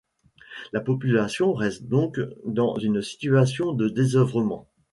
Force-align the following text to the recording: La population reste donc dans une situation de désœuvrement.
La 0.73 0.81
population 0.81 1.53
reste 1.53 1.83
donc 1.87 2.19
dans 2.43 2.75
une 2.79 3.03
situation 3.03 3.71
de 3.73 3.87
désœuvrement. 3.87 4.67